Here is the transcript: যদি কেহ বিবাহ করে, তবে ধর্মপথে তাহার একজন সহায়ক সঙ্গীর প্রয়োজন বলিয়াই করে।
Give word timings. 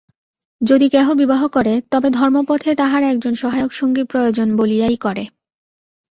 যদি 0.61 0.87
কেহ 0.89 1.07
বিবাহ 1.13 1.41
করে, 1.47 1.73
তবে 1.91 2.07
ধর্মপথে 2.09 2.71
তাহার 2.75 3.03
একজন 3.03 3.33
সহায়ক 3.33 3.71
সঙ্গীর 3.71 4.05
প্রয়োজন 4.05 4.47
বলিয়াই 4.57 4.97
করে। 4.97 5.23